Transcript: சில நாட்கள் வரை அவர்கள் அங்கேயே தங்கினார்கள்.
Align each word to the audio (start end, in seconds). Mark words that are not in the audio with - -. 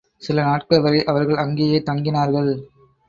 சில 0.21 0.41
நாட்கள் 0.41 0.81
வரை 0.81 1.03
அவர்கள் 1.03 1.35
அங்கேயே 1.35 1.79
தங்கினார்கள். 1.79 2.51